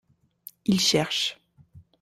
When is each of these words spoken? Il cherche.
Il 0.65 0.79
cherche. 0.79 1.37